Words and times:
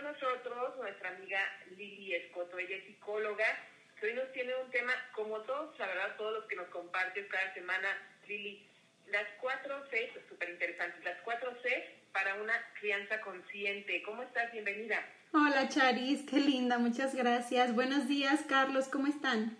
con 0.00 0.12
nosotros 0.12 0.76
nuestra 0.78 1.10
amiga 1.10 1.40
Lili 1.76 2.14
Escoto, 2.14 2.58
ella 2.58 2.76
es 2.76 2.84
psicóloga, 2.84 3.44
que 3.98 4.06
hoy 4.06 4.14
nos 4.14 4.32
tiene 4.32 4.54
un 4.56 4.70
tema, 4.70 4.92
como 5.12 5.40
todos, 5.42 5.78
la 5.78 5.86
verdad, 5.86 6.16
todos 6.16 6.32
los 6.34 6.44
que 6.44 6.56
nos 6.56 6.68
compartes 6.68 7.26
cada 7.28 7.52
semana, 7.54 7.88
Lili, 8.26 8.66
las 9.08 9.26
cuatro 9.40 9.84
C, 9.90 10.10
súper 10.28 10.50
interesantes, 10.50 11.04
las 11.04 11.20
cuatro 11.22 11.54
C 11.62 11.96
para 12.12 12.34
una 12.36 12.54
crianza 12.80 13.20
consciente. 13.20 14.02
¿Cómo 14.02 14.22
estás? 14.22 14.50
Bienvenida. 14.52 15.04
Hola 15.32 15.68
Charis, 15.68 16.22
qué 16.28 16.38
linda, 16.38 16.78
muchas 16.78 17.14
gracias. 17.14 17.74
Buenos 17.74 18.08
días, 18.08 18.40
Carlos, 18.48 18.88
¿cómo 18.88 19.06
están? 19.06 19.56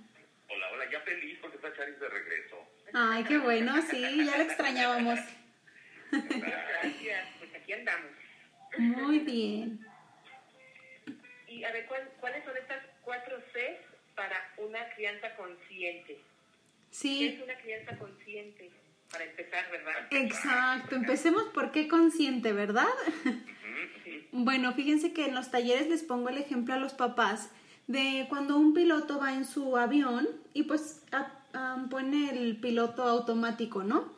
Hola, 0.49 0.71
hola, 0.73 0.91
ya 0.91 1.01
feliz 1.01 1.39
porque 1.41 1.57
está 1.57 1.73
Charis 1.75 2.01
de 2.01 2.09
regreso. 2.09 2.67
Ay, 2.93 3.25
qué 3.25 3.39
bueno, 3.39 3.81
sí, 3.83 4.01
ya 4.01 4.39
la 4.39 4.45
extrañábamos. 4.45 5.21
Gracias, 6.11 7.29
pues 7.39 7.55
aquí 7.55 7.73
andamos. 7.73 8.11
Muy 8.79 9.21
bien. 9.21 9.90
Y 11.51 11.65
a 11.65 11.73
ver, 11.73 11.87
¿cuáles 12.21 12.45
son 12.45 12.57
estas 12.57 12.79
cuatro 13.03 13.37
C 13.53 13.81
para 14.15 14.37
una 14.59 14.79
crianza 14.95 15.35
consciente? 15.37 16.21
Sí. 16.91 17.19
¿Qué 17.19 17.35
es 17.35 17.43
una 17.43 17.59
crianza 17.59 17.99
consciente? 17.99 18.71
Para 19.11 19.25
empezar, 19.25 19.69
¿verdad? 19.73 20.07
Exacto, 20.13 20.95
empecemos 20.95 21.43
por 21.53 21.73
qué 21.73 21.89
consciente, 21.89 22.53
¿verdad? 22.53 22.87
Bueno, 24.31 24.73
fíjense 24.75 25.13
que 25.13 25.27
en 25.27 25.35
los 25.35 25.51
talleres 25.51 25.89
les 25.89 26.05
pongo 26.05 26.29
el 26.29 26.39
ejemplo 26.39 26.75
a 26.75 26.79
los 26.79 26.95
papás 26.95 27.51
de 27.89 28.27
cuando 28.29 28.57
un 28.57 28.73
piloto 28.73 29.19
va 29.19 29.35
en 29.35 29.45
su 29.45 29.77
avión 29.77 30.29
y 30.55 30.63
pues 30.63 31.03
pone 31.91 32.31
el 32.31 32.59
piloto 32.59 33.03
automático, 33.03 33.83
¿no? 33.83 34.15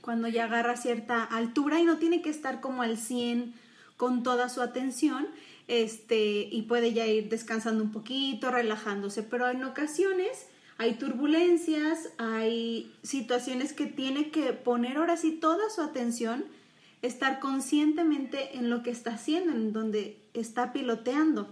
Cuando 0.00 0.28
ya 0.28 0.44
agarra 0.44 0.76
cierta 0.76 1.24
altura 1.24 1.80
y 1.80 1.84
no 1.84 1.98
tiene 1.98 2.22
que 2.22 2.30
estar 2.30 2.60
como 2.60 2.82
al 2.82 2.98
100 2.98 3.54
con 3.96 4.22
toda 4.22 4.48
su 4.48 4.62
atención, 4.62 5.28
este, 5.68 6.48
y 6.50 6.62
puede 6.62 6.92
ya 6.92 7.06
ir 7.06 7.28
descansando 7.28 7.82
un 7.82 7.92
poquito, 7.92 8.50
relajándose, 8.50 9.22
pero 9.22 9.48
en 9.48 9.64
ocasiones 9.64 10.46
hay 10.78 10.94
turbulencias, 10.94 12.08
hay 12.18 12.92
situaciones 13.02 13.72
que 13.72 13.86
tiene 13.86 14.30
que 14.30 14.52
poner 14.52 14.96
ahora 14.96 15.16
sí 15.16 15.32
toda 15.32 15.70
su 15.70 15.80
atención, 15.80 16.44
estar 17.02 17.40
conscientemente 17.40 18.56
en 18.56 18.70
lo 18.70 18.82
que 18.82 18.90
está 18.90 19.14
haciendo, 19.14 19.52
en 19.52 19.72
donde 19.72 20.18
está 20.34 20.72
piloteando, 20.72 21.48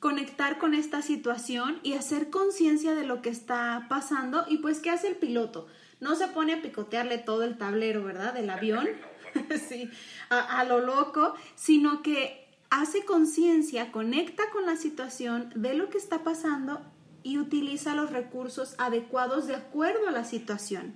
conectar 0.00 0.58
con 0.58 0.74
esta 0.74 1.02
situación 1.02 1.80
y 1.82 1.94
hacer 1.94 2.30
conciencia 2.30 2.94
de 2.94 3.04
lo 3.04 3.22
que 3.22 3.30
está 3.30 3.86
pasando 3.88 4.44
y 4.48 4.58
pues 4.58 4.80
qué 4.80 4.90
hace 4.90 5.08
el 5.08 5.16
piloto. 5.16 5.66
No 5.98 6.14
se 6.14 6.28
pone 6.28 6.52
a 6.52 6.62
picotearle 6.62 7.18
todo 7.18 7.42
el 7.42 7.56
tablero, 7.56 8.04
¿verdad? 8.04 8.34
Del 8.34 8.50
avión, 8.50 8.86
sí, 9.68 9.90
a, 10.28 10.60
a 10.60 10.64
lo 10.64 10.80
loco, 10.80 11.34
sino 11.54 12.02
que 12.02 12.45
hace 12.70 13.04
conciencia, 13.04 13.92
conecta 13.92 14.50
con 14.50 14.66
la 14.66 14.76
situación 14.76 15.52
de 15.54 15.74
lo 15.74 15.88
que 15.90 15.98
está 15.98 16.22
pasando 16.22 16.80
y 17.22 17.38
utiliza 17.38 17.94
los 17.94 18.10
recursos 18.10 18.74
adecuados 18.78 19.46
de 19.46 19.56
acuerdo 19.56 20.08
a 20.08 20.12
la 20.12 20.24
situación. 20.24 20.94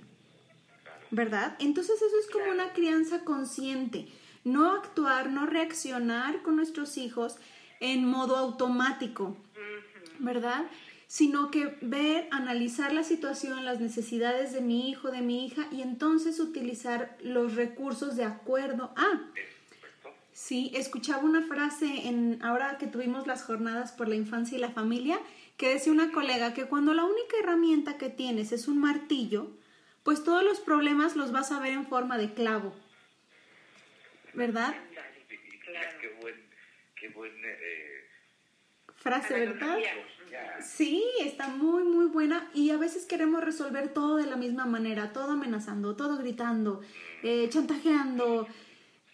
¿Verdad? 1.09 1.57
Entonces 1.59 2.01
eso 2.01 2.15
es 2.19 2.31
como 2.31 2.51
una 2.51 2.71
crianza 2.71 3.25
consciente. 3.25 4.07
No 4.45 4.71
actuar, 4.71 5.29
no 5.29 5.45
reaccionar 5.45 6.41
con 6.41 6.55
nuestros 6.55 6.97
hijos 6.97 7.35
en 7.81 8.05
modo 8.05 8.37
automático, 8.37 9.35
¿verdad? 10.19 10.65
Sino 11.07 11.51
que 11.51 11.77
ver, 11.81 12.29
analizar 12.31 12.93
la 12.93 13.03
situación, 13.03 13.65
las 13.65 13.81
necesidades 13.81 14.53
de 14.53 14.61
mi 14.61 14.89
hijo, 14.89 15.11
de 15.11 15.21
mi 15.21 15.45
hija 15.45 15.67
y 15.71 15.81
entonces 15.81 16.39
utilizar 16.39 17.17
los 17.21 17.55
recursos 17.55 18.15
de 18.15 18.23
acuerdo 18.23 18.93
a. 18.95 19.19
Sí, 20.33 20.71
escuchaba 20.73 21.23
una 21.23 21.41
frase 21.41 22.07
en 22.07 22.39
ahora 22.41 22.77
que 22.77 22.87
tuvimos 22.87 23.27
las 23.27 23.43
jornadas 23.43 23.91
por 23.91 24.07
la 24.07 24.15
infancia 24.15 24.57
y 24.57 24.61
la 24.61 24.71
familia 24.71 25.19
que 25.57 25.69
decía 25.69 25.91
una 25.91 26.11
colega 26.11 26.53
que 26.53 26.65
cuando 26.65 26.93
la 26.93 27.03
única 27.03 27.37
herramienta 27.41 27.97
que 27.97 28.09
tienes 28.09 28.51
es 28.51 28.67
un 28.67 28.79
martillo, 28.79 29.51
pues 30.03 30.23
todos 30.23 30.43
los 30.43 30.59
problemas 30.59 31.15
los 31.15 31.31
vas 31.31 31.51
a 31.51 31.59
ver 31.59 31.73
en 31.73 31.85
forma 31.85 32.17
de 32.17 32.33
clavo. 32.33 32.73
¿Verdad? 34.33 34.73
Qué 35.99 36.17
buen, 36.21 36.35
qué 36.95 37.09
buen 37.09 37.33
eh, 37.43 38.07
frase, 38.95 39.33
¿verdad? 39.33 39.77
Sí, 40.61 41.03
está 41.19 41.49
muy, 41.49 41.83
muy 41.83 42.05
buena 42.05 42.49
y 42.53 42.69
a 42.71 42.77
veces 42.77 43.05
queremos 43.05 43.43
resolver 43.43 43.93
todo 43.93 44.17
de 44.17 44.25
la 44.25 44.37
misma 44.37 44.65
manera, 44.65 45.11
todo 45.11 45.31
amenazando, 45.31 45.95
todo 45.95 46.17
gritando, 46.17 46.81
eh, 47.23 47.47
chantajeando, 47.49 48.47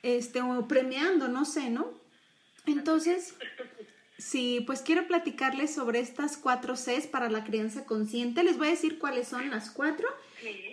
este, 0.04 0.42
o 0.42 0.68
premiando, 0.68 1.28
no 1.28 1.46
sé, 1.46 1.70
¿no? 1.70 1.92
Entonces, 2.66 3.36
sí, 4.18 4.64
pues 4.66 4.82
quiero 4.82 5.08
platicarles 5.08 5.74
sobre 5.74 6.00
estas 6.00 6.38
cuatro 6.38 6.76
Cs 6.76 7.08
para 7.08 7.30
la 7.30 7.44
crianza 7.44 7.86
consciente. 7.86 8.44
Les 8.44 8.58
voy 8.58 8.68
a 8.68 8.72
decir 8.72 9.00
cuáles 9.00 9.28
son 9.28 9.50
las 9.50 9.72
cuatro 9.72 10.08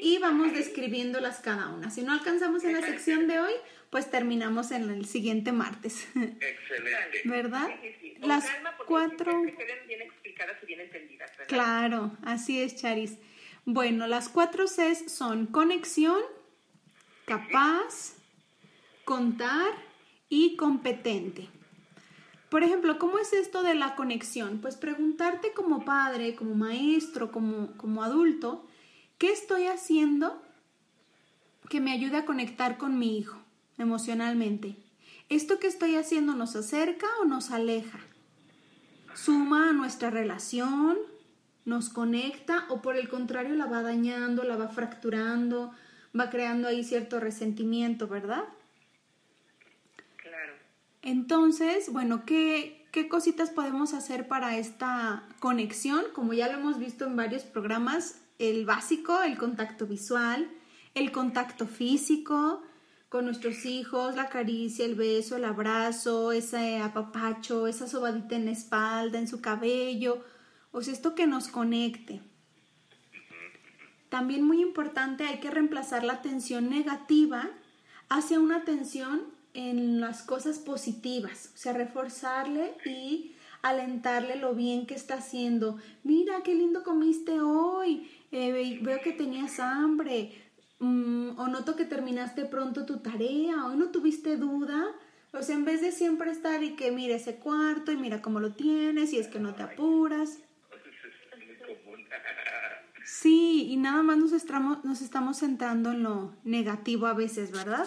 y 0.01 0.19
vamos 0.19 0.53
describiéndolas 0.53 1.41
cada 1.41 1.69
una. 1.69 1.91
Si 1.91 2.03
no 2.03 2.13
alcanzamos 2.13 2.65
en 2.65 2.75
la 2.75 2.83
sección 2.83 3.29
de 3.29 3.41
hoy, 3.41 3.53
pues 3.91 4.11
terminamos 4.11 4.73
en 4.73 4.91
el 4.91 5.07
siguiente 5.07 5.53
martes. 5.53 6.07
Excelente. 6.17 7.23
¿Verdad? 7.25 7.69
Las 8.21 8.45
cuatro. 8.87 9.41
Bien 9.43 10.03
explicadas 10.03 10.57
y 10.63 10.67
bien 10.67 10.81
entendidas, 10.81 11.31
¿verdad? 11.31 11.47
Claro, 11.47 12.17
así 12.25 12.61
es, 12.61 12.77
Charis. 12.77 13.19
Bueno, 13.65 14.07
las 14.07 14.29
cuatro 14.29 14.67
Cs 14.67 15.11
son 15.11 15.47
conexión, 15.47 16.21
capaz, 17.25 18.15
contar 19.04 19.70
y 20.28 20.56
competente. 20.56 21.48
Por 22.48 22.62
ejemplo, 22.62 22.98
¿cómo 22.98 23.19
es 23.19 23.32
esto 23.32 23.62
de 23.62 23.75
la 23.75 23.97
conexión? 23.97 24.59
Pues 24.60 24.76
preguntarte 24.76 25.53
como 25.53 25.84
padre, 25.84 26.34
como 26.34 26.54
maestro, 26.54 27.32
como, 27.32 27.76
como 27.76 28.03
adulto, 28.03 28.65
¿qué 29.19 29.32
estoy 29.32 29.66
haciendo 29.66 30.41
que 31.69 31.81
me 31.81 31.92
ayude 31.92 32.19
a 32.19 32.25
conectar 32.25 32.78
con 32.78 32.98
mi 32.98 33.19
hijo 33.19 33.38
emocionalmente? 33.78 34.76
¿Esto 35.28 35.59
que 35.59 35.66
estoy 35.66 35.97
haciendo 35.97 36.34
nos 36.34 36.54
acerca 36.54 37.06
o 37.21 37.25
nos 37.25 37.50
aleja? 37.50 37.98
¿Suma 39.15 39.71
a 39.71 39.72
nuestra 39.72 40.10
relación? 40.10 40.97
¿Nos 41.65 41.88
conecta 41.88 42.66
o 42.69 42.82
por 42.82 42.97
el 42.97 43.09
contrario 43.09 43.54
la 43.54 43.66
va 43.66 43.82
dañando, 43.82 44.44
la 44.44 44.56
va 44.56 44.69
fracturando, 44.69 45.72
va 46.19 46.31
creando 46.31 46.69
ahí 46.69 46.84
cierto 46.84 47.19
resentimiento, 47.21 48.06
¿verdad? 48.06 48.44
Entonces, 51.04 51.92
bueno, 51.92 52.25
¿qué, 52.25 52.88
¿qué 52.91 53.09
cositas 53.09 53.50
podemos 53.50 53.92
hacer 53.92 54.26
para 54.26 54.56
esta 54.56 55.28
conexión? 55.38 56.03
Como 56.15 56.32
ya 56.32 56.50
lo 56.50 56.59
hemos 56.59 56.78
visto 56.78 57.04
en 57.04 57.15
varios 57.15 57.42
programas, 57.42 58.22
el 58.38 58.65
básico, 58.65 59.20
el 59.20 59.37
contacto 59.37 59.87
visual, 59.87 60.50
el 60.94 61.12
contacto 61.12 61.66
físico 61.66 62.62
con 63.10 63.26
nuestros 63.26 63.66
hijos, 63.66 64.16
la 64.16 64.31
caricia, 64.31 64.87
el 64.87 64.94
beso, 64.94 65.37
el 65.37 65.44
abrazo, 65.44 66.32
ese 66.32 66.78
apapacho, 66.78 67.66
esa 67.66 67.86
sobadita 67.86 68.34
en 68.36 68.47
la 68.47 68.53
espalda, 68.53 69.19
en 69.19 69.28
su 69.28 69.42
cabello, 69.42 70.25
o 70.72 70.81
sea, 70.81 70.94
esto 70.94 71.15
que 71.15 71.26
nos 71.26 71.48
conecte. 71.48 72.22
También 74.09 74.42
muy 74.42 74.62
importante, 74.62 75.26
hay 75.26 75.38
que 75.38 75.50
reemplazar 75.50 76.03
la 76.03 76.22
tensión 76.22 76.71
negativa 76.71 77.50
hacia 78.09 78.41
una 78.41 78.65
tensión 78.65 79.34
en 79.54 80.00
las 80.00 80.22
cosas 80.22 80.59
positivas, 80.59 81.53
o 81.54 81.56
sea, 81.56 81.72
reforzarle 81.72 82.75
y 82.84 83.34
alentarle 83.62 84.37
lo 84.37 84.54
bien 84.54 84.87
que 84.87 84.94
está 84.94 85.15
haciendo. 85.15 85.78
Mira, 86.03 86.42
qué 86.42 86.54
lindo 86.54 86.82
comiste 86.82 87.41
hoy, 87.41 88.10
eh, 88.32 88.81
veo 88.82 89.00
que 89.00 89.12
tenías 89.12 89.60
hambre, 89.60 90.32
mm, 90.81 91.38
o 91.38 91.48
noto 91.48 91.76
que 91.76 91.84
terminaste 91.84 92.44
pronto 92.44 92.84
tu 92.84 92.98
tarea, 92.98 93.66
hoy 93.66 93.76
no 93.76 93.91
tuviste 93.91 94.36
duda. 94.36 94.84
O 95.33 95.42
sea, 95.42 95.57
en 95.57 95.65
vez 95.65 95.80
de 95.80 95.91
siempre 95.91 96.30
estar 96.30 96.62
y 96.62 96.77
que 96.77 96.92
mire 96.92 97.15
ese 97.15 97.36
cuarto 97.36 97.91
y 97.91 97.97
mira 97.97 98.22
cómo 98.22 98.39
lo 98.39 98.53
tienes 98.53 99.12
y 99.12 99.18
es 99.18 99.27
que 99.27 99.41
no 99.41 99.54
te 99.54 99.65
apuras. 99.65 100.39
Sí, 103.04 103.66
y 103.68 103.77
nada 103.77 104.03
más 104.03 104.16
nos 104.16 104.33
estamos, 104.33 104.84
nos 104.84 105.03
estamos 105.03 105.39
centrando 105.39 105.92
en 105.92 106.03
lo 106.03 106.34
negativo 106.45 107.07
a 107.07 107.15
veces, 107.15 107.50
¿verdad? 107.50 107.86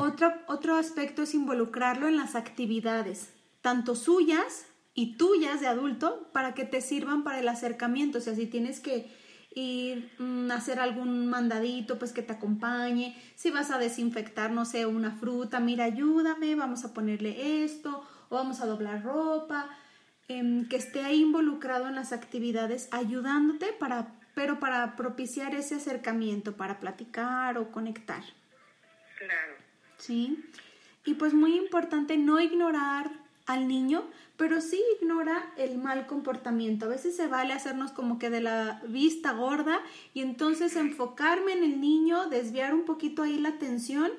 Otro, 0.00 0.32
otro 0.46 0.76
aspecto 0.76 1.22
es 1.22 1.34
involucrarlo 1.34 2.06
en 2.06 2.16
las 2.16 2.36
actividades, 2.36 3.32
tanto 3.62 3.96
suyas 3.96 4.64
y 4.94 5.16
tuyas 5.16 5.60
de 5.60 5.66
adulto, 5.66 6.30
para 6.32 6.54
que 6.54 6.64
te 6.64 6.80
sirvan 6.80 7.24
para 7.24 7.40
el 7.40 7.48
acercamiento. 7.48 8.18
O 8.18 8.20
sea, 8.20 8.36
si 8.36 8.46
tienes 8.46 8.78
que 8.78 9.10
ir 9.56 10.08
mm, 10.20 10.52
a 10.52 10.54
hacer 10.54 10.78
algún 10.78 11.26
mandadito, 11.26 11.98
pues 11.98 12.12
que 12.12 12.22
te 12.22 12.34
acompañe. 12.34 13.20
Si 13.34 13.50
vas 13.50 13.72
a 13.72 13.78
desinfectar, 13.78 14.52
no 14.52 14.64
sé, 14.66 14.86
una 14.86 15.10
fruta, 15.16 15.58
mira, 15.58 15.86
ayúdame, 15.86 16.54
vamos 16.54 16.84
a 16.84 16.94
ponerle 16.94 17.64
esto, 17.64 18.04
o 18.28 18.36
vamos 18.36 18.60
a 18.60 18.66
doblar 18.66 19.02
ropa. 19.02 19.68
Em, 20.28 20.68
que 20.68 20.76
esté 20.76 21.02
ahí 21.02 21.22
involucrado 21.22 21.88
en 21.88 21.96
las 21.96 22.12
actividades, 22.12 22.88
ayudándote 22.92 23.72
para, 23.72 24.14
pero 24.36 24.60
para 24.60 24.94
propiciar 24.94 25.56
ese 25.56 25.74
acercamiento, 25.74 26.56
para 26.56 26.78
platicar 26.78 27.58
o 27.58 27.72
conectar. 27.72 28.22
Claro. 29.18 29.67
¿Sí? 29.98 30.44
Y 31.04 31.14
pues 31.14 31.34
muy 31.34 31.56
importante 31.56 32.16
no 32.16 32.40
ignorar 32.40 33.10
al 33.46 33.66
niño, 33.66 34.04
pero 34.36 34.60
sí 34.60 34.80
ignora 35.00 35.52
el 35.56 35.78
mal 35.78 36.06
comportamiento. 36.06 36.86
A 36.86 36.90
veces 36.90 37.16
se 37.16 37.26
vale 37.26 37.54
hacernos 37.54 37.92
como 37.92 38.18
que 38.18 38.30
de 38.30 38.40
la 38.40 38.80
vista 38.86 39.32
gorda 39.32 39.80
y 40.14 40.20
entonces 40.20 40.76
enfocarme 40.76 41.52
en 41.52 41.64
el 41.64 41.80
niño, 41.80 42.28
desviar 42.28 42.74
un 42.74 42.84
poquito 42.84 43.22
ahí 43.22 43.38
la 43.38 43.50
atención 43.50 44.12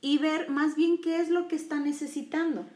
y 0.00 0.18
ver 0.18 0.50
más 0.50 0.76
bien 0.76 1.00
qué 1.00 1.20
es 1.20 1.28
lo 1.28 1.46
que 1.46 1.56
está 1.56 1.78
necesitando. 1.78 2.66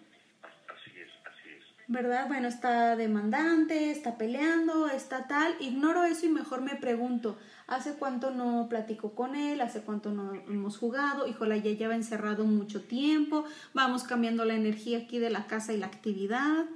Así 0.43 0.91
es, 0.91 1.09
así 1.25 1.49
es. 1.59 1.65
¿Verdad? 1.89 2.29
Bueno, 2.29 2.49
está 2.49 2.97
demandante, 2.97 3.91
está 3.91 4.19
peleando, 4.19 4.89
está 4.89 5.27
tal. 5.27 5.57
Ignoro 5.59 6.05
eso 6.05 6.27
y 6.27 6.29
mejor 6.29 6.61
me 6.61 6.77
pregunto, 6.77 7.39
¿hace 7.67 7.95
cuánto 7.95 8.31
no 8.31 8.67
platico 8.69 9.15
con 9.15 9.35
él? 9.35 9.61
¿Hace 9.61 9.81
cuánto 9.83 10.11
no 10.11 10.35
hemos 10.35 10.77
jugado? 10.79 11.27
Híjole, 11.27 11.61
ya 11.63 11.71
lleva 11.73 11.95
encerrado 11.95 12.45
mucho 12.45 12.83
tiempo. 12.83 13.45
Vamos 13.73 14.05
cambiando 14.05 14.45
la 14.45 14.55
energía 14.55 14.99
aquí 14.99 15.19
de 15.19 15.31
la 15.31 15.47
casa 15.47 15.73
y 15.73 15.77
la 15.79 15.87
actividad. 15.87 16.67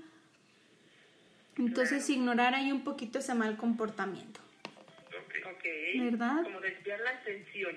Entonces, 1.57 2.09
ignorar 2.09 2.55
ahí 2.55 2.71
un 2.71 2.85
poquito 2.85 3.19
ese 3.19 3.35
mal 3.35 3.57
comportamiento. 3.57 4.41
Ok. 5.51 5.65
¿Verdad? 6.01 6.43
Como 6.45 6.61
desviar 6.61 7.01
la 7.01 7.11
atención. 7.11 7.77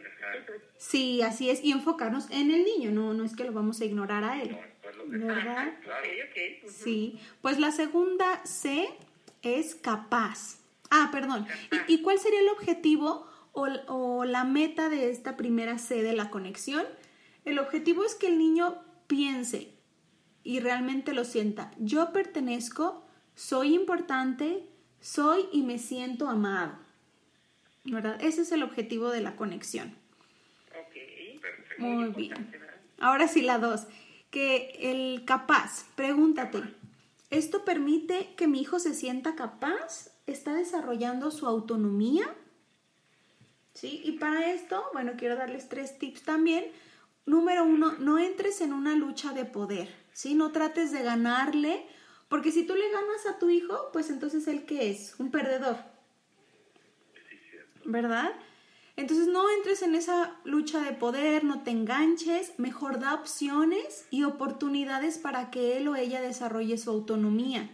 Sí, 0.77 1.21
así 1.23 1.49
es. 1.49 1.63
Y 1.63 1.71
enfocarnos 1.71 2.29
en 2.29 2.51
el 2.51 2.63
niño, 2.63 2.91
no, 2.91 3.13
no 3.13 3.23
es 3.23 3.35
que 3.35 3.43
lo 3.43 3.53
vamos 3.53 3.81
a 3.81 3.85
ignorar 3.85 4.23
a 4.23 4.41
él. 4.41 4.51
No, 4.51 4.57
pues 4.83 4.95
lo 4.97 5.03
que- 5.05 5.17
¿Verdad? 5.17 5.73
Claro. 5.83 6.05
Ok, 6.05 6.29
ok. 6.29 6.63
ujú. 6.69 6.83
Sí. 6.83 7.19
Pues 7.41 7.59
la 7.59 7.71
segunda 7.71 8.45
C 8.45 8.87
es 9.41 9.73
capaz. 9.75 10.59
Ah, 10.91 11.09
perdón. 11.11 11.47
¿Y, 11.87 11.95
y 11.95 12.01
cuál 12.03 12.19
sería 12.19 12.41
el 12.41 12.49
objetivo 12.49 13.27
o, 13.53 13.67
o 13.87 14.25
la 14.25 14.43
meta 14.43 14.89
de 14.89 15.09
esta 15.09 15.35
primera 15.37 15.79
C 15.79 16.03
de 16.03 16.13
la 16.13 16.29
conexión? 16.29 16.85
El 17.45 17.57
objetivo 17.57 18.05
es 18.05 18.13
que 18.13 18.27
el 18.27 18.37
niño 18.37 18.83
piense 19.07 19.73
y 20.43 20.59
realmente 20.59 21.13
lo 21.13 21.25
sienta. 21.25 21.71
Yo 21.79 22.11
pertenezco, 22.11 23.03
soy 23.35 23.73
importante, 23.73 24.67
soy 24.99 25.47
y 25.51 25.63
me 25.63 25.79
siento 25.79 26.27
amado. 26.27 26.77
¿Verdad? 27.83 28.21
Ese 28.21 28.41
es 28.41 28.51
el 28.51 28.61
objetivo 28.61 29.09
de 29.09 29.21
la 29.21 29.35
conexión. 29.35 29.95
Ok. 30.69 31.41
Perfecto. 31.41 31.83
Muy 31.83 32.09
bien. 32.09 32.51
Ahora 32.99 33.27
sí, 33.27 33.41
la 33.41 33.57
dos. 33.57 33.87
Que 34.29 34.77
el 34.79 35.25
capaz, 35.25 35.85
pregúntate, 35.95 36.61
¿esto 37.31 37.65
permite 37.65 38.33
que 38.37 38.47
mi 38.47 38.61
hijo 38.61 38.79
se 38.79 38.93
sienta 38.93 39.35
capaz? 39.35 40.11
¿Está 40.31 40.53
desarrollando 40.53 41.31
su 41.31 41.47
autonomía? 41.47 42.25
¿Sí? 43.73 44.01
Y 44.03 44.13
para 44.13 44.51
esto, 44.51 44.83
bueno, 44.93 45.13
quiero 45.17 45.35
darles 45.35 45.69
tres 45.69 45.97
tips 45.97 46.23
también. 46.23 46.65
Número 47.25 47.63
uno, 47.63 47.93
no 47.99 48.17
entres 48.17 48.61
en 48.61 48.73
una 48.73 48.95
lucha 48.95 49.33
de 49.33 49.45
poder, 49.45 49.93
¿sí? 50.13 50.33
No 50.33 50.51
trates 50.51 50.91
de 50.91 51.03
ganarle, 51.03 51.85
porque 52.29 52.51
si 52.51 52.65
tú 52.65 52.75
le 52.75 52.89
ganas 52.91 53.25
a 53.27 53.39
tu 53.39 53.49
hijo, 53.49 53.89
pues 53.93 54.09
entonces 54.09 54.47
él 54.47 54.65
qué 54.65 54.89
es? 54.89 55.15
Un 55.19 55.31
perdedor. 55.31 55.77
¿verdad? 57.85 58.31
Entonces 58.95 59.27
no 59.27 59.49
entres 59.57 59.81
en 59.81 59.95
esa 59.95 60.35
lucha 60.43 60.81
de 60.81 60.91
poder, 60.91 61.43
no 61.43 61.63
te 61.63 61.71
enganches, 61.71 62.53
mejor 62.59 62.99
da 62.99 63.15
opciones 63.15 64.05
y 64.11 64.23
oportunidades 64.23 65.17
para 65.17 65.49
que 65.49 65.77
él 65.77 65.87
o 65.87 65.95
ella 65.95 66.21
desarrolle 66.21 66.77
su 66.77 66.89
autonomía, 66.89 67.69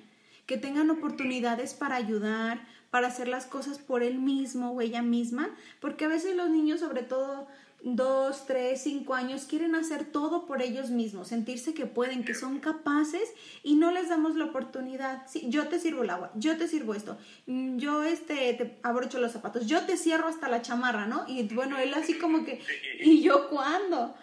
que 0.47 0.57
tengan 0.57 0.89
oportunidades 0.89 1.75
para 1.75 1.95
ayudar, 1.95 2.65
para 2.89 3.07
hacer 3.07 3.27
las 3.27 3.45
cosas 3.45 3.77
por 3.77 4.01
él 4.01 4.17
mismo 4.17 4.71
o 4.71 4.81
ella 4.81 5.03
misma, 5.03 5.49
porque 5.79 6.05
a 6.05 6.07
veces 6.07 6.35
los 6.35 6.49
niños, 6.49 6.79
sobre 6.79 7.03
todo 7.03 7.47
dos, 7.83 8.45
tres, 8.47 8.81
cinco 8.81 9.13
años, 9.13 9.45
quieren 9.45 9.75
hacer 9.75 10.05
todo 10.05 10.45
por 10.45 10.61
ellos 10.61 10.89
mismos, 10.89 11.27
sentirse 11.27 11.73
que 11.73 11.85
pueden, 11.85 12.23
que 12.23 12.33
son 12.33 12.59
capaces 12.59 13.29
y 13.61 13.75
no 13.75 13.91
les 13.91 14.09
damos 14.09 14.35
la 14.35 14.45
oportunidad. 14.45 15.27
Sí, 15.27 15.45
yo 15.49 15.67
te 15.67 15.79
sirvo 15.79 16.03
el 16.03 16.09
agua, 16.09 16.31
yo 16.35 16.57
te 16.57 16.67
sirvo 16.67 16.95
esto, 16.95 17.17
mm, 17.45 17.77
yo 17.77 18.03
este, 18.03 18.53
te 18.53 18.77
abrocho 18.83 19.19
los 19.19 19.33
zapatos, 19.33 19.67
yo 19.67 19.85
te 19.85 19.97
cierro 19.97 20.27
hasta 20.27 20.49
la 20.49 20.61
chamarra, 20.61 21.05
¿no? 21.05 21.25
Y 21.27 21.43
bueno, 21.53 21.77
él 21.77 21.93
así 21.93 22.17
como 22.17 22.45
que, 22.45 22.61
¿y 23.01 23.21
yo 23.21 23.49
cuándo? 23.49 24.15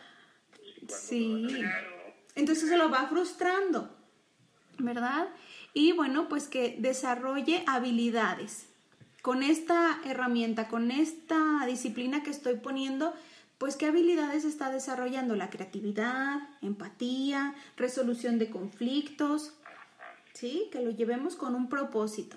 Sí. 0.88 1.46
Entonces 2.34 2.68
se 2.68 2.76
lo 2.76 2.90
va 2.90 3.06
frustrando, 3.06 3.94
¿verdad? 4.78 5.28
Y 5.74 5.92
bueno, 5.92 6.28
pues 6.28 6.46
que 6.48 6.76
desarrolle 6.78 7.64
habilidades. 7.66 8.68
Con 9.22 9.42
esta 9.42 10.00
herramienta, 10.04 10.68
con 10.68 10.90
esta 10.90 11.66
disciplina 11.66 12.22
que 12.22 12.30
estoy 12.30 12.54
poniendo, 12.56 13.12
pues 13.58 13.76
qué 13.76 13.86
habilidades 13.86 14.44
está 14.44 14.70
desarrollando 14.70 15.34
la 15.34 15.50
creatividad, 15.50 16.40
empatía, 16.62 17.54
resolución 17.76 18.38
de 18.38 18.50
conflictos, 18.50 19.52
¿sí? 20.32 20.68
Que 20.70 20.80
lo 20.80 20.90
llevemos 20.90 21.34
con 21.34 21.54
un 21.54 21.68
propósito. 21.68 22.36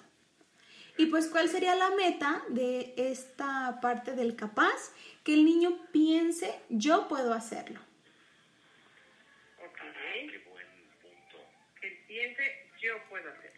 Y 0.98 1.06
pues 1.08 1.28
cuál 1.28 1.48
sería 1.48 1.76
la 1.76 1.92
meta 1.92 2.42
de 2.50 2.96
esta 2.98 3.80
parte 3.82 4.14
del 4.14 4.36
capaz, 4.36 4.94
que 5.24 5.36
el 5.36 5.46
niño 5.46 5.78
piense, 5.92 6.60
yo 6.70 7.08
puedo 7.08 7.34
hacerlo. 7.34 7.80
Ok. 9.64 9.78
Qué 10.32 10.44
buen 10.50 10.66
punto. 11.02 11.38
Que 11.80 12.04
yo 12.88 13.04
puedo 13.10 13.30
hacerlo. 13.30 13.58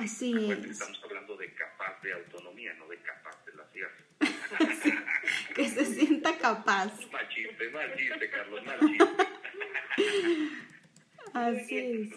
Así 0.00 0.50
es. 0.50 0.64
Estamos 0.64 1.00
hablando 1.04 1.36
de 1.36 1.52
capaz 1.54 2.02
de 2.02 2.12
autonomía, 2.12 2.74
no 2.74 2.88
de 2.88 2.96
capaz 2.98 3.44
de 3.46 3.52
las 3.54 3.76
hijas. 3.76 3.92
que 5.54 5.68
se 5.68 5.84
sienta 5.86 6.36
capaz. 6.38 6.92
Mal 7.12 7.28
chiste, 7.28 7.68
mal 7.70 7.94
chiste, 7.96 8.30
Carlos, 8.30 8.64
mal 8.64 8.80
chiste. 8.80 9.04
Así 11.34 11.78
es. 11.78 12.08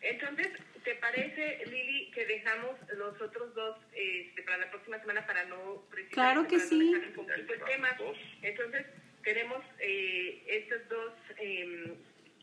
Entonces, 0.00 0.48
¿te 0.84 0.94
parece, 0.96 1.64
Lili, 1.66 2.10
que 2.12 2.24
dejamos 2.26 2.76
los 2.96 3.20
otros 3.20 3.52
dos 3.54 3.76
este, 3.94 4.42
para 4.44 4.58
la 4.58 4.70
próxima 4.70 4.98
semana 5.00 5.26
para 5.26 5.44
no 5.46 5.82
precisamente 5.90 6.14
Claro 6.14 6.46
que 6.46 6.56
no 6.58 6.62
sí. 6.62 7.12
poquito 7.16 7.52
el 7.54 7.64
tema? 7.64 7.96
Entonces, 8.42 8.86
tenemos 9.24 9.64
eh, 9.80 10.44
estas 10.46 10.88
dos, 10.88 11.12
eh, 11.38 11.94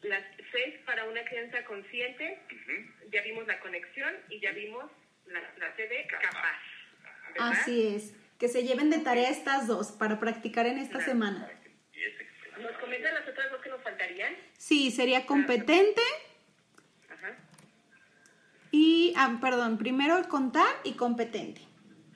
las 0.03 0.23
seis 0.51 0.75
para 0.85 1.05
una 1.05 1.23
crianza 1.25 1.63
consciente, 1.65 2.39
ya 3.11 3.21
vimos 3.21 3.47
la 3.47 3.59
conexión 3.59 4.13
y 4.29 4.39
ya 4.39 4.51
vimos 4.51 4.85
la, 5.27 5.41
la 5.57 5.75
C 5.75 5.87
de 5.87 6.07
Capaz. 6.07 6.59
Así 7.39 7.95
es. 7.95 8.13
Que 8.39 8.47
se 8.47 8.63
lleven 8.63 8.89
de 8.89 8.99
tarea 8.99 9.29
estas 9.29 9.67
dos 9.67 9.91
para 9.91 10.19
practicar 10.19 10.65
en 10.65 10.77
esta 10.77 11.01
semana. 11.01 11.49
¿Nos 12.59 12.77
comentan 12.77 13.13
las 13.13 13.27
otras 13.27 13.51
dos 13.51 13.61
que 13.61 13.69
nos 13.69 13.81
faltarían? 13.81 14.33
Sí, 14.57 14.91
sería 14.91 15.25
competente 15.25 16.01
Ajá. 17.09 17.35
y, 18.71 19.13
ah, 19.17 19.37
perdón, 19.41 19.77
primero 19.77 20.17
el 20.17 20.27
contar 20.27 20.73
y 20.83 20.93
competente. 20.93 21.61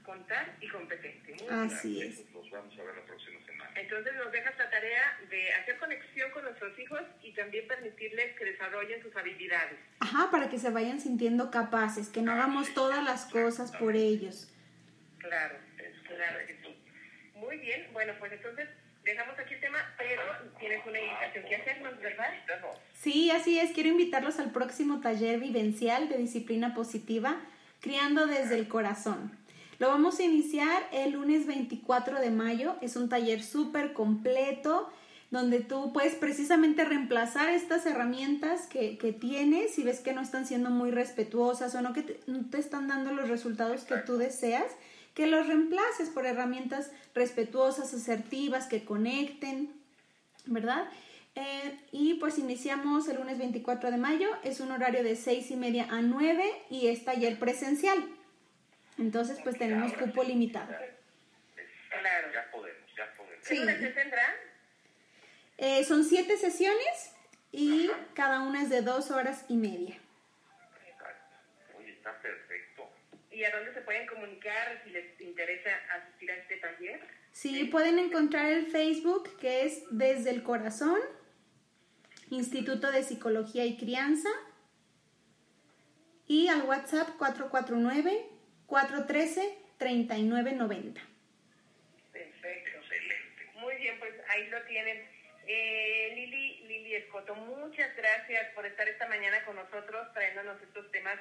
Contar 0.10 0.56
y 0.60 0.68
competente. 0.68 1.36
Muy. 1.36 1.66
Así 1.66 2.02
es. 2.02 2.34
Los 2.34 2.50
vamos 2.50 2.74
a 2.80 2.84
ver 2.84 2.96
la 2.96 3.04
próxima 3.04 3.40
semana. 3.46 3.70
Entonces 3.76 4.16
nos 4.16 4.32
dejas 4.32 4.58
la 4.58 4.68
tarea 4.68 5.20
de 5.30 5.54
hacer 5.54 5.78
conexión 5.78 6.32
con 6.32 6.46
nuestros 6.46 6.80
hijos 6.80 7.02
y 7.22 7.32
también 7.34 7.68
permitirles 7.68 8.36
que 8.36 8.46
desarrollen 8.46 9.04
sus 9.04 9.16
habilidades. 9.16 9.78
Ajá, 10.00 10.32
para 10.32 10.50
que 10.50 10.58
se 10.58 10.72
vayan 10.72 11.00
sintiendo 11.00 11.52
capaces, 11.52 12.10
que 12.10 12.24
no 12.24 12.32
hagamos 12.32 12.74
todas 12.74 13.04
las 13.04 13.26
cosas 13.26 13.72
por 13.72 13.96
ellos. 13.96 14.52
Claro, 15.20 15.60
claro 16.08 16.40
que 16.48 16.56
sí. 16.56 16.76
Muy 17.36 17.58
bien, 17.58 17.90
bueno, 17.94 18.14
pues 18.18 18.32
entonces 18.32 18.68
dejamos 19.04 19.38
aquí 19.38 19.54
el 19.54 19.62
tema, 19.62 19.94
pero 19.96 20.24
tienes 20.58 20.84
una 20.88 21.00
invitación 21.00 21.46
que 21.46 21.56
hacernos, 21.56 22.02
¿verdad? 22.02 22.34
Sí, 22.94 23.30
así 23.30 23.60
es. 23.60 23.74
Quiero 23.74 23.90
invitarlos 23.90 24.40
al 24.40 24.52
próximo 24.52 25.02
taller 25.02 25.40
vivencial 25.40 26.10
de 26.10 26.18
disciplina 26.18 26.74
positiva, 26.74 27.40
Criando 27.82 28.26
desde 28.26 28.56
el 28.56 28.68
Corazón. 28.68 29.39
Lo 29.80 29.88
vamos 29.88 30.20
a 30.20 30.24
iniciar 30.24 30.84
el 30.92 31.14
lunes 31.14 31.48
24 31.48 32.20
de 32.20 32.32
mayo. 32.32 32.76
Es 32.82 32.98
un 32.98 33.08
taller 33.08 33.42
súper 33.42 33.94
completo 33.94 34.90
donde 35.32 35.62
tú 35.62 35.94
puedes 35.94 36.16
precisamente 36.16 36.84
reemplazar 36.84 37.50
estas 37.50 37.86
herramientas 37.86 38.68
que, 38.68 38.98
que 38.98 39.14
tienes 39.14 39.74
si 39.74 39.84
ves 39.84 40.02
que 40.02 40.12
no 40.12 40.20
están 40.20 40.46
siendo 40.46 40.70
muy 40.70 40.92
respetuosas 40.92 41.76
o 41.76 41.82
no 41.82 41.94
que 41.94 42.02
te, 42.02 42.20
no 42.28 42.50
te 42.50 42.58
están 42.58 42.90
dando 42.90 43.14
los 43.14 43.30
resultados 43.30 43.86
que 43.86 43.96
tú 43.98 44.18
deseas, 44.18 44.66
que 45.14 45.28
los 45.28 45.48
reemplaces 45.48 46.10
por 46.10 46.26
herramientas 46.26 46.92
respetuosas, 47.16 47.94
asertivas, 47.94 48.68
que 48.68 48.84
conecten, 48.84 49.70
¿verdad? 50.46 50.90
Eh, 51.36 51.80
y 51.94 52.16
pues 52.16 52.38
iniciamos 52.38 53.08
el 53.08 53.18
lunes 53.18 53.38
24 53.38 53.92
de 53.92 53.98
mayo, 53.98 54.28
es 54.44 54.60
un 54.60 54.72
horario 54.72 55.04
de 55.04 55.16
6 55.16 55.52
y 55.52 55.56
media 55.56 55.88
a 55.90 56.02
9 56.02 56.44
y 56.70 56.88
es 56.88 57.06
taller 57.06 57.40
presencial. 57.40 58.04
Entonces 59.00 59.40
pues 59.44 59.58
tenemos 59.58 59.94
cupo 59.94 60.24
limitado. 60.24 60.76
Claro. 61.90 62.32
Ya 62.34 62.52
podemos, 62.52 62.96
ya 62.96 63.14
podemos. 63.14 63.46
Sí. 63.46 63.64
Eh, 65.58 65.84
son 65.84 66.04
siete 66.04 66.38
sesiones 66.38 67.16
y 67.52 67.90
cada 68.14 68.42
una 68.42 68.62
es 68.62 68.70
de 68.70 68.82
dos 68.82 69.12
horas 69.12 69.46
y 69.50 69.58
media. 69.58 69.98
Oye, 71.78 71.92
está 71.92 72.18
perfecto. 72.22 72.90
¿Y 73.32 73.44
a 73.44 73.52
dónde 73.56 73.74
se 73.74 73.82
pueden 73.82 74.06
comunicar 74.08 74.82
si 74.84 74.92
les 74.92 75.20
interesa 75.20 75.70
asistir 75.98 76.32
a 76.32 76.36
este 76.36 76.58
taller? 76.58 77.02
Sí, 77.32 77.66
pueden 77.66 78.00
encontrar 78.00 78.48
el 78.48 78.68
Facebook 78.68 79.38
que 79.40 79.66
es 79.66 79.84
Desde 79.92 80.30
el 80.30 80.44
Corazón 80.44 81.00
Instituto 82.30 82.92
de 82.92 83.04
Psicología 83.04 83.66
y 83.66 83.78
Crianza. 83.78 84.30
Y 86.28 86.48
al 86.48 86.64
WhatsApp 86.64 87.18
449-413-3990. 88.70 91.02
Perfecto. 92.12 92.78
Excelente. 92.78 93.52
Muy 93.56 93.76
bien, 93.76 94.00
pues 94.00 94.14
ahí 94.30 94.48
lo 94.48 94.62
tienen. 94.64 95.06
Eh, 95.48 96.12
Lili, 96.16 96.62
Lili 96.68 96.96
Escoto, 96.96 97.36
muchas 97.36 97.96
gracias 97.98 98.50
por 98.54 98.66
estar 98.68 98.88
esta 98.88 99.08
mañana 99.08 99.44
con 99.46 99.56
nosotros 99.56 100.14
trayéndonos 100.14 100.62
estos 100.62 100.92
temas 100.92 101.18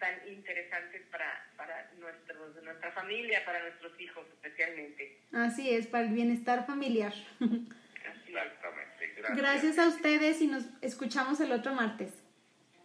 tan 0.00 0.14
interesantes 0.26 1.02
para, 1.12 1.46
para 1.56 1.88
nuestros, 2.00 2.60
nuestra 2.64 2.90
familia, 2.90 3.44
para 3.44 3.62
nuestros 3.62 3.92
hijos 4.00 4.26
especialmente. 4.34 5.20
Así 5.32 5.72
es, 5.72 5.86
para 5.86 6.06
el 6.06 6.12
bienestar 6.12 6.66
familiar. 6.66 7.12
Exactamente. 8.26 9.14
Gracias. 9.16 9.38
Gracias 9.38 9.78
a 9.78 9.86
ustedes 9.86 10.40
y 10.40 10.48
nos 10.48 10.64
escuchamos 10.80 11.40
el 11.40 11.52
otro 11.52 11.72
martes. 11.72 12.21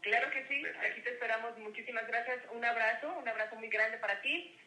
Claro 0.08 0.32
que 0.32 0.46
sí, 0.48 0.64
aquí 0.90 1.02
te 1.02 1.10
esperamos. 1.10 1.58
Muchísimas 1.58 2.08
gracias. 2.08 2.40
Un 2.52 2.64
abrazo, 2.64 3.14
un 3.20 3.28
abrazo 3.28 3.56
muy 3.58 3.68
grande 3.68 3.98
para 3.98 4.22
ti 4.22 4.58